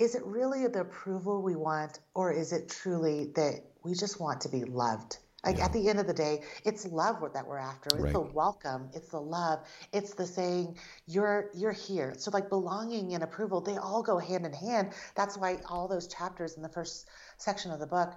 [0.01, 4.41] is it really the approval we want, or is it truly that we just want
[4.41, 5.19] to be loved?
[5.45, 5.65] Like yeah.
[5.65, 7.89] at the end of the day, it's love that we're after.
[7.95, 8.13] It's right.
[8.13, 8.89] the welcome.
[8.95, 9.59] It's the love.
[9.93, 12.15] It's the saying you're you're here.
[12.17, 14.93] So like belonging and approval, they all go hand in hand.
[15.15, 18.13] That's why all those chapters in the first section of the book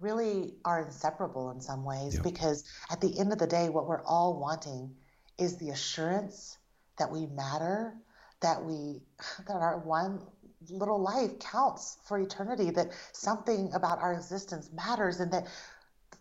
[0.00, 2.22] really are inseparable in some ways yeah.
[2.22, 4.94] because at the end of the day, what we're all wanting
[5.38, 6.56] is the assurance
[6.98, 7.94] that we matter,
[8.40, 9.02] that we
[9.46, 10.20] that our one
[10.70, 15.46] little life counts for eternity, that something about our existence matters, and that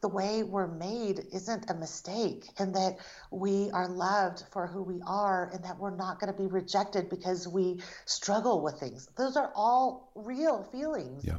[0.01, 2.97] the way we're made isn't a mistake, and that
[3.31, 7.09] we are loved for who we are, and that we're not going to be rejected
[7.09, 9.07] because we struggle with things.
[9.17, 11.23] Those are all real feelings.
[11.23, 11.37] Yeah.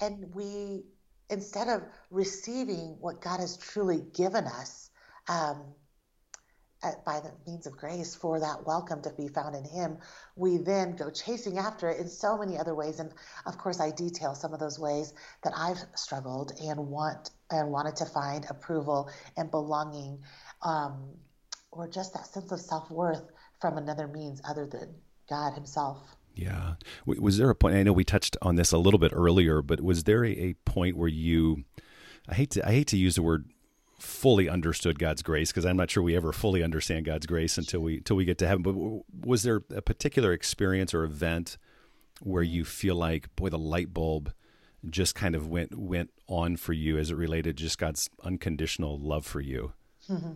[0.00, 0.84] And we,
[1.28, 4.90] instead of receiving what God has truly given us,
[5.28, 5.62] um,
[7.04, 9.98] by the means of grace for that welcome to be found in him.
[10.36, 13.00] We then go chasing after it in so many other ways.
[13.00, 13.12] And
[13.46, 15.12] of course i detail some of those ways
[15.42, 20.20] that i've struggled and want and wanted to find approval and belonging
[20.62, 21.10] um,
[21.70, 24.94] or just that sense of self-worth from another means other than
[25.28, 25.98] god himself.
[26.34, 26.74] Yeah.
[27.04, 29.80] Was there a point i know we touched on this a little bit earlier but
[29.80, 31.64] was there a, a point where you
[32.28, 33.50] i hate to i hate to use the word
[33.98, 37.80] fully understood God's grace because I'm not sure we ever fully understand God's grace until
[37.80, 38.62] we until we get to heaven.
[38.62, 41.58] But was there a particular experience or event
[42.20, 44.32] where you feel like, boy, the light bulb
[44.88, 49.26] just kind of went went on for you as it related just God's unconditional love
[49.26, 49.72] for you?
[50.08, 50.32] Mm-hmm.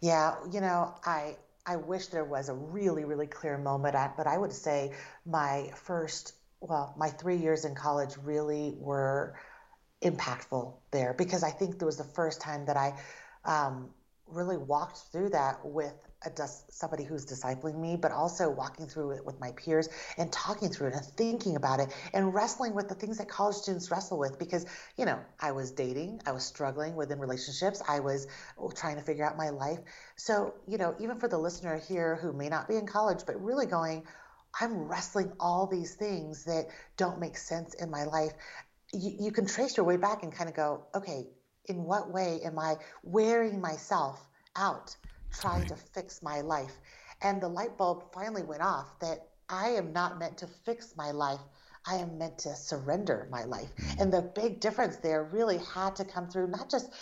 [0.00, 1.36] Yeah, you know, I
[1.66, 4.92] I wish there was a really really clear moment, but I would say
[5.26, 9.34] my first, well, my three years in college really were
[10.02, 12.94] impactful there because I think there was the first time that I
[13.44, 13.90] um,
[14.26, 16.30] really walked through that with a,
[16.68, 20.88] somebody who's discipling me, but also walking through it with my peers and talking through
[20.88, 24.38] it and thinking about it and wrestling with the things that college students wrestle with.
[24.38, 28.26] Because, you know, I was dating, I was struggling within relationships, I was
[28.76, 29.78] trying to figure out my life.
[30.16, 33.42] So, you know, even for the listener here who may not be in college, but
[33.42, 34.04] really going,
[34.60, 38.32] I'm wrestling all these things that don't make sense in my life
[38.92, 41.26] you, you can trace your way back and kind of go, okay,
[41.66, 44.20] in what way am I wearing myself
[44.56, 44.94] out
[45.32, 45.68] trying right.
[45.68, 46.72] to fix my life?
[47.22, 51.10] And the light bulb finally went off that I am not meant to fix my
[51.10, 51.40] life.
[51.86, 53.68] I am meant to surrender my life.
[53.98, 56.92] And the big difference there really had to come through not just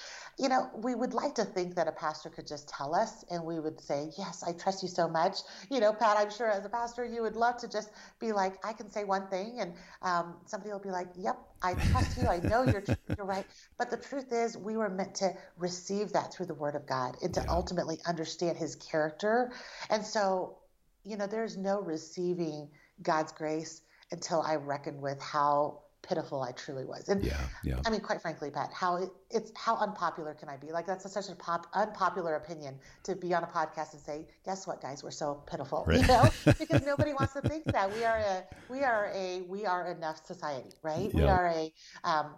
[0.41, 3.45] you know, we would like to think that a pastor could just tell us and
[3.45, 5.39] we would say, Yes, I trust you so much.
[5.71, 8.55] You know, Pat, I'm sure as a pastor, you would love to just be like,
[8.65, 12.27] I can say one thing and um, somebody will be like, Yep, I trust you.
[12.27, 12.83] I know you're,
[13.15, 13.45] you're right.
[13.77, 17.17] But the truth is, we were meant to receive that through the Word of God
[17.23, 17.53] and to yeah.
[17.53, 19.53] ultimately understand His character.
[19.91, 20.57] And so,
[21.05, 22.71] you know, there's no receiving
[23.03, 27.09] God's grace until I reckon with how pitiful I truly was.
[27.09, 27.81] And yeah, yeah.
[27.87, 30.73] I mean, quite frankly, Pat, how it, it's how unpopular can I be?
[30.73, 34.27] Like that's a, such a pop, unpopular opinion to be on a podcast and say,
[34.45, 36.01] guess what, guys, we're so pitiful, right.
[36.01, 39.67] you know, because nobody wants to think that we are a we are a we
[39.67, 41.05] are enough society, right?
[41.05, 41.15] Yep.
[41.15, 42.35] We are a um,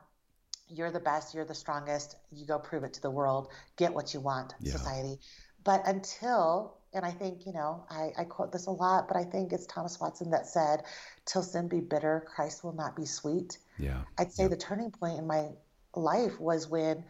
[0.69, 4.13] you're the best, you're the strongest, you go prove it to the world, get what
[4.13, 4.73] you want, yeah.
[4.73, 5.19] society.
[5.65, 9.25] But until and I think, you know, I, I, quote this a lot, but I
[9.25, 10.83] think it's Thomas Watson that said,
[11.25, 13.57] Till sin be bitter, Christ will not be sweet.
[13.83, 14.03] Yeah.
[14.19, 14.49] I'd say yeah.
[14.51, 15.49] the turning point in my
[15.95, 17.05] life was when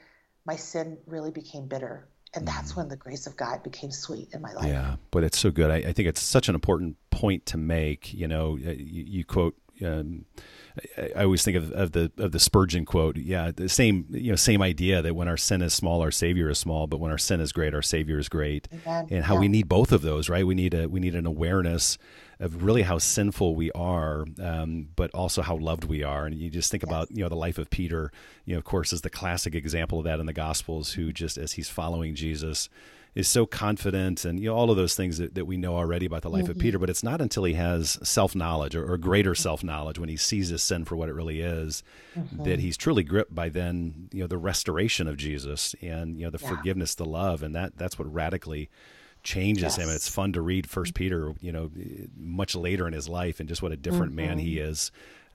[0.44, 2.08] my sin really became bitter.
[2.35, 2.78] And that's mm.
[2.78, 4.66] when the grace of God became sweet in my life.
[4.66, 5.70] Yeah, but it's so good.
[5.70, 8.14] I, I think it's such an important point to make.
[8.14, 9.54] You know, you, you quote
[9.85, 10.24] um,
[10.96, 13.16] I always think of, of the of the Spurgeon quote.
[13.16, 16.48] Yeah, the same you know same idea that when our sin is small, our Savior
[16.50, 18.68] is small, but when our sin is great, our Savior is great.
[18.87, 19.08] Amen.
[19.11, 19.40] And how yeah.
[19.40, 20.46] we need both of those, right?
[20.46, 21.98] We need a we need an awareness
[22.42, 26.26] of really how sinful we are, um, but also how loved we are.
[26.26, 26.90] And you just think yes.
[26.90, 28.11] about you know the life of Peter.
[28.44, 30.94] You know, of course, is the classic example of that in the Gospels.
[30.94, 32.68] Who just as he's following Jesus
[33.14, 36.07] is so confident and you know all of those things that, that we know already
[36.07, 36.52] about the life mm-hmm.
[36.52, 36.78] of Peter.
[36.81, 40.16] But it's not until he has self knowledge or, or, greater self knowledge when he
[40.16, 41.85] sees his sin for what it really is
[42.16, 42.42] mm-hmm.
[42.42, 46.31] that he's truly gripped by then you know the restoration of Jesus and you know
[46.31, 46.48] the yeah.
[46.48, 48.68] forgiveness, the love, and that that's what radically
[49.22, 49.78] changes yes.
[49.78, 49.88] him.
[49.88, 51.70] And it's fun to read First Peter, you know,
[52.16, 54.28] much later in his life and just what a different mm-hmm.
[54.28, 54.70] man he mm-hmm.
[54.70, 54.90] is.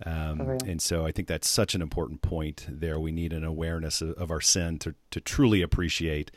[0.06, 3.00] Um, and so I think that's such an important point there.
[3.00, 6.30] We need an awareness of, of our sin to, to truly appreciate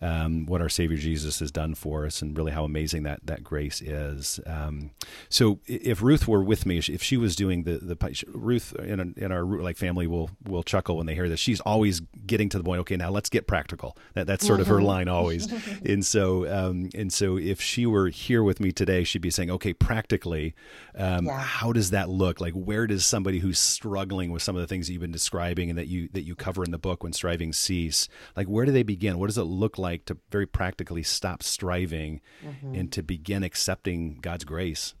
[0.00, 3.42] um, what our Savior Jesus has done for us, and really how amazing that that
[3.42, 4.40] grace is.
[4.46, 4.90] Um,
[5.28, 9.32] so, if Ruth were with me, if she was doing the the Ruth in, in
[9.32, 11.40] our like family will will chuckle when they hear this.
[11.40, 12.80] She's always getting to the point.
[12.80, 13.96] Okay, now let's get practical.
[14.14, 14.84] That that's sort of her mm-hmm.
[14.84, 15.50] line always.
[15.84, 19.50] and so um, and so if she were here with me today, she'd be saying,
[19.50, 20.54] okay, practically,
[20.96, 21.38] um, yeah.
[21.40, 22.40] how does that look?
[22.40, 25.70] Like, where does somebody who's struggling with some of the things that you've been describing
[25.70, 28.72] and that you that you cover in the book when striving cease, like where do
[28.72, 29.18] they begin?
[29.18, 29.87] What does it look like?
[29.88, 32.74] Like to very practically stop striving mm-hmm.
[32.74, 34.94] and to begin accepting God's grace?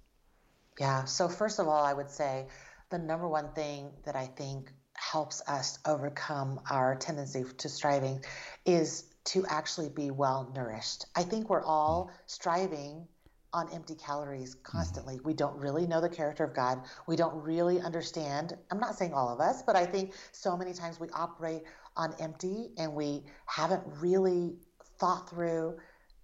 [0.80, 1.04] Yeah.
[1.04, 2.46] So, first of all, I would say
[2.90, 8.24] the number one thing that I think helps us overcome our tendency to striving
[8.64, 11.06] is to actually be well nourished.
[11.14, 12.14] I think we're all mm.
[12.26, 13.06] striving
[13.52, 15.16] on empty calories constantly.
[15.16, 15.28] Mm-hmm.
[15.28, 16.82] We don't really know the character of God.
[17.06, 18.54] We don't really understand.
[18.70, 21.62] I'm not saying all of us, but I think so many times we operate
[21.96, 24.56] on empty and we haven't really
[24.98, 25.78] thought through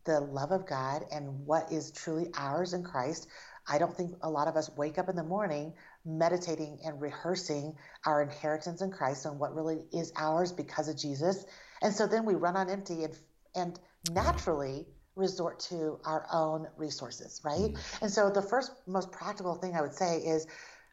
[0.04, 3.26] the love of God and what is truly ours in Christ.
[3.66, 5.72] I don't think a lot of us wake up in the morning
[6.04, 11.44] meditating and rehearsing our inheritance in Christ and what really is ours because of Jesus.
[11.80, 13.16] And so then we run on empty and
[13.56, 13.78] and
[14.10, 17.72] naturally resort to our own resources, right?
[17.72, 18.02] Mm.
[18.02, 20.46] And so the first most practical thing I would say is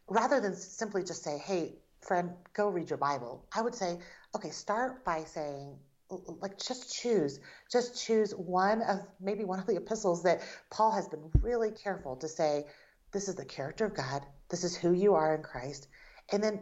[0.08, 4.00] rather than simply just say, "Hey, friend, go read your Bible." I would say,
[4.36, 5.80] "Okay, start by saying,
[6.42, 7.40] like just choose
[7.72, 12.16] just choose one of maybe one of the epistles that paul has been really careful
[12.16, 12.66] to say
[13.12, 15.88] this is the character of god this is who you are in christ
[16.32, 16.60] and then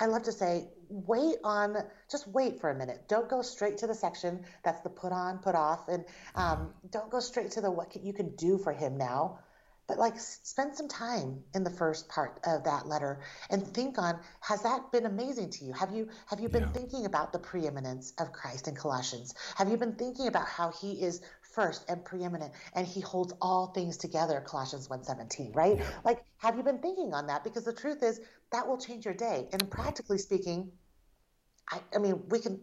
[0.00, 1.76] I love to say, wait on,
[2.10, 3.06] just wait for a minute.
[3.06, 7.10] Don't go straight to the section that's the put on, put off, and um, don't
[7.10, 9.40] go straight to the what you can do for him now.
[9.90, 14.20] But like, spend some time in the first part of that letter and think on:
[14.38, 15.72] Has that been amazing to you?
[15.72, 16.72] Have you have you been yeah.
[16.72, 19.34] thinking about the preeminence of Christ in Colossians?
[19.56, 21.20] Have you been thinking about how He is
[21.52, 25.84] first and preeminent and he holds all things together colossians 1.17 right yeah.
[26.04, 28.20] like have you been thinking on that because the truth is
[28.52, 30.70] that will change your day and practically speaking
[31.72, 32.60] i, I mean we can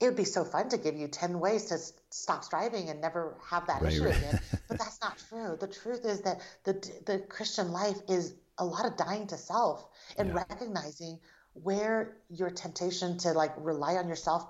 [0.00, 1.78] it would be so fun to give you 10 ways to
[2.10, 4.16] stop striving and never have that right, issue right.
[4.16, 6.72] again but that's not true the truth is that the
[7.06, 9.86] the christian life is a lot of dying to self
[10.18, 10.34] and yeah.
[10.34, 11.18] recognizing
[11.54, 14.46] where your temptation to like rely on yourself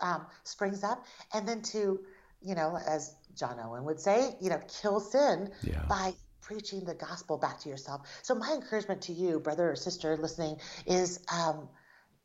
[0.00, 2.00] um, springs up and then to
[2.42, 5.84] you know, as John Owen would say, you know, kill sin yeah.
[5.88, 8.02] by preaching the gospel back to yourself.
[8.22, 11.68] So my encouragement to you, brother or sister listening, is um,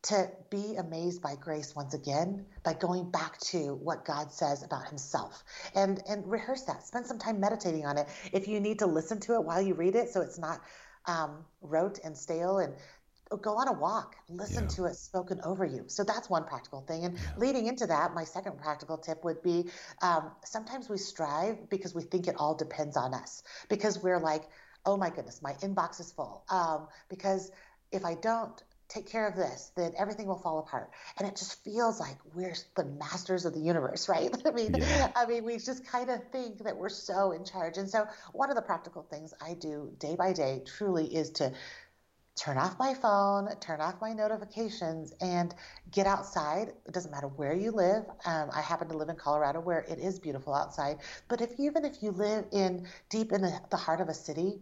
[0.03, 4.87] to be amazed by grace once again by going back to what God says about
[4.87, 5.43] himself
[5.75, 6.85] and and rehearse that.
[6.85, 8.07] Spend some time meditating on it.
[8.31, 10.61] If you need to listen to it while you read it so it's not
[11.05, 12.73] um, rote and stale and
[13.41, 14.75] go on a walk, listen yeah.
[14.75, 15.85] to it spoken over you.
[15.87, 17.05] So that's one practical thing.
[17.05, 17.21] And yeah.
[17.37, 19.69] leading into that, my second practical tip would be
[20.01, 24.43] um, sometimes we strive because we think it all depends on us, because we're like,
[24.85, 26.43] oh my goodness, my inbox is full.
[26.49, 27.51] Um, because
[27.91, 28.61] if I don't,
[28.93, 30.91] take care of this, then everything will fall apart.
[31.17, 34.31] And it just feels like we're the masters of the universe, right?
[34.45, 35.11] I mean, yeah.
[35.15, 37.77] I mean, we just kind of think that we're so in charge.
[37.77, 41.53] And so one of the practical things I do day by day truly is to
[42.35, 45.53] turn off my phone, turn off my notifications, and
[45.91, 46.69] get outside.
[46.85, 48.05] It doesn't matter where you live.
[48.25, 50.97] Um, I happen to live in Colorado where it is beautiful outside.
[51.27, 54.59] But if even if you live in deep in the, the heart of a city,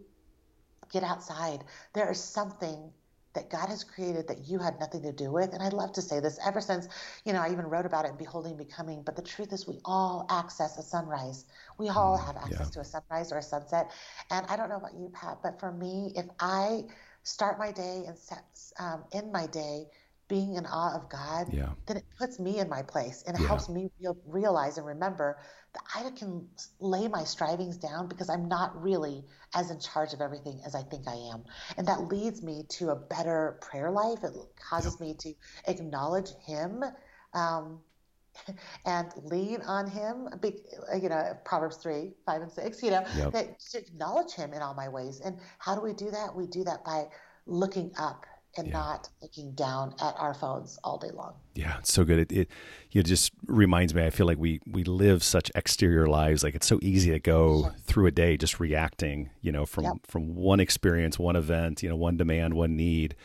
[0.92, 1.64] get outside.
[1.94, 2.92] There is something
[3.34, 5.52] that God has created that you had nothing to do with.
[5.52, 6.88] And I love to say this ever since,
[7.24, 9.02] you know, I even wrote about it in Beholding Becoming.
[9.02, 11.44] But the truth is, we all access a sunrise.
[11.78, 12.70] We all mm, have access yeah.
[12.70, 13.90] to a sunrise or a sunset.
[14.30, 16.84] And I don't know about you, Pat, but for me, if I
[17.22, 18.44] start my day and set,
[18.78, 19.86] um, end my day
[20.32, 21.68] being in awe of God, yeah.
[21.84, 23.48] then it puts me in my place and it yeah.
[23.48, 25.36] helps me real, realize and remember
[25.74, 26.48] that I can
[26.80, 30.84] lay my strivings down because I'm not really as in charge of everything as I
[30.84, 31.44] think I am.
[31.76, 34.24] And that leads me to a better prayer life.
[34.24, 35.08] It causes yeah.
[35.08, 35.34] me to
[35.66, 36.82] acknowledge Him.
[37.34, 37.80] Um,
[38.86, 40.26] and lean on him.
[40.42, 43.32] You know, Proverbs 3, 5, and 6, you know, yep.
[43.32, 45.20] that to acknowledge him in all my ways.
[45.20, 46.34] And how do we do that?
[46.34, 47.08] We do that by
[47.44, 48.24] looking up
[48.56, 48.72] and yeah.
[48.72, 51.41] not looking down at our phones all day long.
[51.54, 52.18] Yeah, it's so good.
[52.18, 52.48] It, it
[52.92, 54.04] it just reminds me.
[54.04, 56.42] I feel like we we live such exterior lives.
[56.42, 59.30] Like it's so easy to go through a day just reacting.
[59.42, 59.94] You know, from yep.
[60.06, 63.16] from one experience, one event, you know, one demand, one need,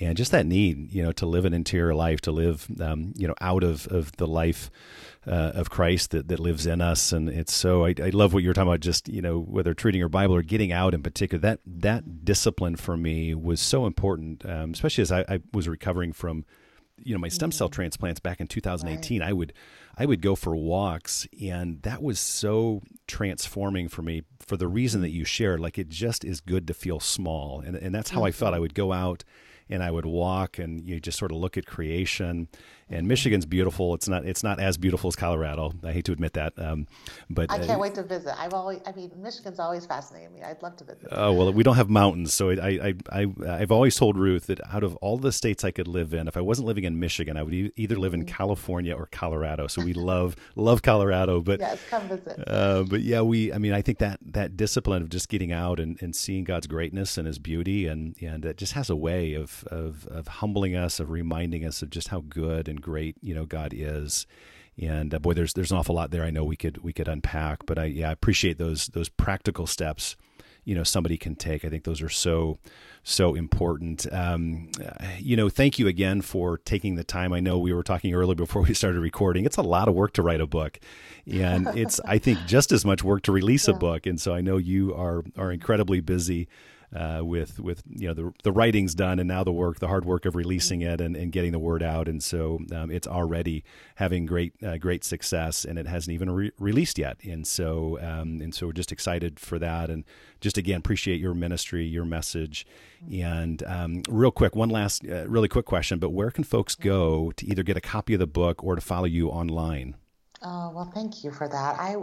[0.00, 0.92] and just that need.
[0.92, 4.12] You know, to live an interior life, to live, um, you know, out of of
[4.16, 4.70] the life
[5.26, 7.12] uh, of Christ that, that lives in us.
[7.12, 9.98] And it's so, I, I love what you're talking about, just, you know, whether treating
[9.98, 14.44] your Bible or getting out in particular, that, that discipline for me was so important,
[14.44, 16.44] um, especially as I, I, was recovering from,
[17.02, 17.74] you know, my stem cell mm-hmm.
[17.74, 19.20] transplants back in 2018.
[19.20, 19.28] Right.
[19.28, 19.52] I would,
[19.96, 25.00] I would go for walks and that was so transforming for me for the reason
[25.02, 25.60] that you shared.
[25.60, 27.60] Like it just is good to feel small.
[27.60, 28.26] And, and that's how mm-hmm.
[28.26, 28.54] I felt.
[28.54, 29.24] I would go out
[29.68, 32.48] and I would walk and you just sort of look at creation
[32.90, 33.94] and Michigan's beautiful.
[33.94, 35.72] It's not it's not as beautiful as Colorado.
[35.82, 36.86] I hate to admit that, um,
[37.30, 38.38] but I can't uh, wait to visit.
[38.38, 40.42] I've always I mean Michigan's always fascinated me.
[40.42, 41.08] I'd love to visit.
[41.10, 44.60] Oh well, we don't have mountains, so I I I I've always told Ruth that
[44.72, 47.36] out of all the states I could live in, if I wasn't living in Michigan,
[47.36, 48.34] I would either live in mm-hmm.
[48.34, 49.66] California or Colorado.
[49.66, 52.42] So we love love Colorado, but yes, come visit.
[52.46, 55.80] Uh, but yeah, we I mean I think that that discipline of just getting out
[55.80, 59.34] and, and seeing God's greatness and His beauty and and it just has a way
[59.34, 63.34] of of of humbling us, of reminding us of just how good and great you
[63.34, 64.26] know God is.
[64.80, 66.24] And uh, boy, there's there's an awful lot there.
[66.24, 69.66] I know we could we could unpack, but I yeah I appreciate those those practical
[69.66, 70.16] steps.
[70.64, 71.64] You know, somebody can take.
[71.64, 72.58] I think those are so
[73.02, 74.06] so important.
[74.10, 74.70] Um,
[75.18, 77.34] you know, thank you again for taking the time.
[77.34, 79.44] I know we were talking earlier before we started recording.
[79.44, 80.80] It's a lot of work to write a book,
[81.30, 83.74] and it's I think just as much work to release yeah.
[83.74, 84.06] a book.
[84.06, 86.48] And so I know you are are incredibly busy
[86.94, 90.04] uh, with with you know the the writing's done and now the work the hard
[90.04, 92.08] work of releasing it and, and getting the word out.
[92.08, 93.64] And so um, it's already
[93.96, 97.18] having great uh, great success and it hasn't even re- released yet.
[97.24, 99.90] And so um, and so we're just excited for that.
[99.90, 100.04] And
[100.40, 102.66] just again appreciate your ministry your message.
[103.12, 107.32] And um, real quick one last uh, really quick question but where can folks go
[107.32, 109.96] to either get a copy of the book or to follow you online
[110.46, 111.80] Oh, well, thank you for that.
[111.80, 111.96] I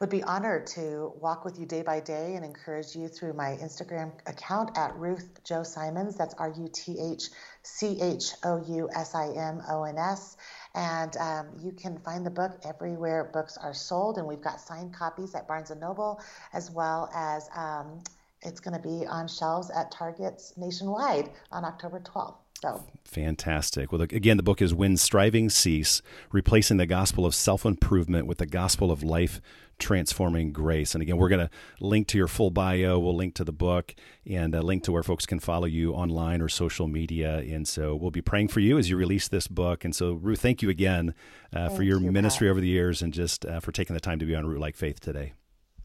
[0.00, 3.58] would be honored to walk with you day by day and encourage you through my
[3.60, 6.16] Instagram account at Ruth Chou Simons.
[6.16, 7.24] That's R U T H
[7.62, 10.38] C H O U S I M O N S.
[10.74, 14.16] And um, you can find the book everywhere books are sold.
[14.16, 16.18] And we've got signed copies at Barnes and Noble,
[16.54, 18.02] as well as um,
[18.40, 22.36] it's going to be on shelves at Targets nationwide on October 12th.
[22.62, 23.90] So fantastic.
[23.90, 26.00] Well, again, the book is When Strivings Cease
[26.30, 29.40] Replacing the Gospel of Self Improvement with the Gospel of Life
[29.80, 30.94] Transforming Grace.
[30.94, 31.50] And again, we're going to
[31.80, 33.00] link to your full bio.
[33.00, 36.40] We'll link to the book and a link to where folks can follow you online
[36.40, 37.38] or social media.
[37.38, 39.84] And so we'll be praying for you as you release this book.
[39.84, 41.14] And so, Ruth, thank you again
[41.52, 42.52] uh, for your you, ministry Pat.
[42.52, 45.00] over the years and just uh, for taking the time to be on Rootlike Faith
[45.00, 45.32] today.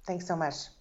[0.05, 0.76] Thanks so much.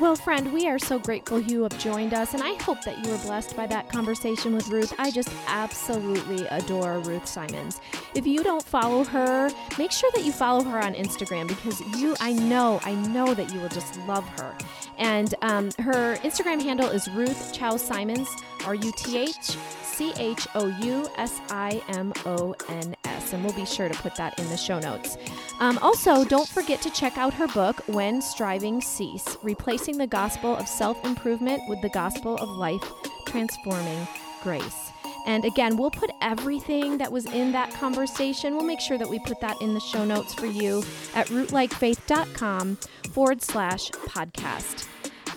[0.00, 3.12] Well, friend, we are so grateful you have joined us, and I hope that you
[3.12, 4.92] were blessed by that conversation with Ruth.
[4.98, 7.78] I just absolutely adore Ruth Simons.
[8.14, 12.16] If you don't follow her, make sure that you follow her on Instagram because you,
[12.20, 14.56] I know, I know that you will just love her.
[14.98, 18.28] And um, her Instagram handle is Ruth Chou Simons,
[18.64, 23.32] R U T H C H O U S I M O N S.
[23.32, 25.16] And we'll be sure to put that in the show notes.
[25.60, 30.56] Um, also, don't forget to check out her book, When Strivings Cease Replacing the Gospel
[30.56, 32.84] of Self Improvement with the Gospel of Life
[33.26, 34.06] Transforming
[34.42, 34.92] Grace.
[35.26, 39.20] And again, we'll put everything that was in that conversation, we'll make sure that we
[39.20, 40.82] put that in the show notes for you
[41.14, 42.76] at rootlikefaith.com
[43.12, 44.86] forward slash podcast.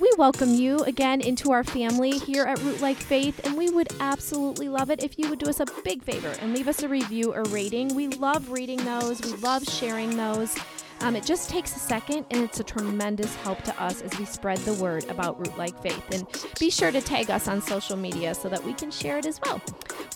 [0.01, 4.67] We welcome you again into our family here at Rootlike Faith, and we would absolutely
[4.67, 7.33] love it if you would do us a big favor and leave us a review
[7.33, 7.95] or rating.
[7.95, 10.57] We love reading those, we love sharing those.
[10.99, 14.25] Um, it just takes a second, and it's a tremendous help to us as we
[14.25, 16.03] spread the word about Rootlike Faith.
[16.11, 16.27] And
[16.59, 19.39] be sure to tag us on social media so that we can share it as
[19.45, 19.61] well.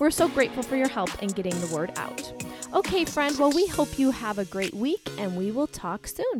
[0.01, 2.33] We're so grateful for your help in getting the word out.
[2.73, 6.39] Okay, friend, well, we hope you have a great week, and we will talk soon.